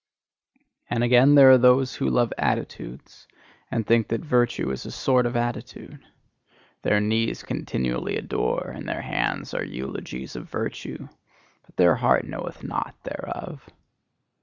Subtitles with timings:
[0.89, 3.27] And again there are those who love attitudes,
[3.69, 5.99] and think that virtue is a sort of attitude.
[6.81, 11.07] Their knees continually adore, and their hands are eulogies of virtue,
[11.67, 13.69] but their heart knoweth naught thereof.